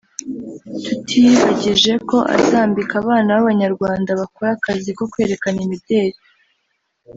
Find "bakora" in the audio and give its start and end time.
4.19-4.49